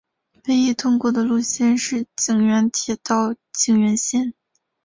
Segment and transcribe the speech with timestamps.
[0.47, 4.33] 唯一通过的路线是井原铁道井原线。